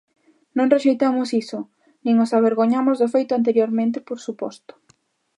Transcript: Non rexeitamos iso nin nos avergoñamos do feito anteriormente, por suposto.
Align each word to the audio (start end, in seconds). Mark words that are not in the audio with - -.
Non 0.57 0.71
rexeitamos 0.75 1.29
iso 1.43 1.59
nin 2.03 2.13
nos 2.19 2.33
avergoñamos 2.39 2.95
do 3.01 3.07
feito 3.15 3.31
anteriormente, 3.35 3.97
por 4.07 4.19
suposto. 4.25 4.73